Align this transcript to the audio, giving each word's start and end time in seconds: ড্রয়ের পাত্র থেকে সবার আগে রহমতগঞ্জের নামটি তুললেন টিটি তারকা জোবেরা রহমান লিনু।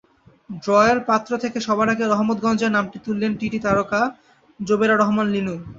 ড্রয়ের 0.63 0.99
পাত্র 1.09 1.31
থেকে 1.43 1.57
সবার 1.67 1.87
আগে 1.93 2.05
রহমতগঞ্জের 2.05 2.71
নামটি 2.71 2.97
তুললেন 3.05 3.31
টিটি 3.39 3.59
তারকা 3.65 4.01
জোবেরা 4.59 4.95
রহমান 4.97 5.27
লিনু। 5.33 5.55